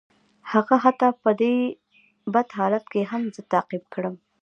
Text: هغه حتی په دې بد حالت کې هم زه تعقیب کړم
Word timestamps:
هغه 0.51 0.75
حتی 0.83 1.07
په 1.23 1.29
دې 1.41 1.55
بد 2.33 2.47
حالت 2.57 2.85
کې 2.91 3.01
هم 3.11 3.21
زه 3.35 3.41
تعقیب 3.51 3.83
کړم 3.93 4.15